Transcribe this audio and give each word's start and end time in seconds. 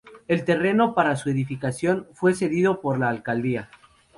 El 0.27 0.45
terreno 0.45 0.95
para 0.95 1.15
su 1.15 1.29
edificación 1.29 2.07
fue 2.13 2.33
cedido 2.33 2.81
por 2.81 2.97
la 2.97 3.09
Alcaldía. 3.09 3.69